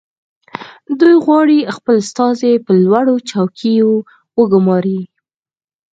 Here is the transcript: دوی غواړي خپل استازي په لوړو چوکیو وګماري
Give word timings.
دوی 0.99 1.15
غواړي 1.25 1.59
خپل 1.75 1.95
استازي 2.03 2.53
په 2.65 2.71
لوړو 2.85 3.15
چوکیو 3.29 3.89
وګماري 4.39 5.01